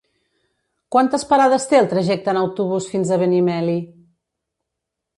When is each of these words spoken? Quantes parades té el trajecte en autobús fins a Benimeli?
Quantes 0.95 1.25
parades 1.33 1.69
té 1.73 1.79
el 1.81 1.91
trajecte 1.93 2.33
en 2.35 2.41
autobús 2.41 2.91
fins 2.97 3.15
a 3.19 3.23
Benimeli? 3.27 3.81